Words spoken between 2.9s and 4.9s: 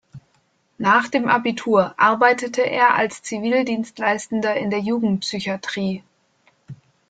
als Zivildienstleistender in der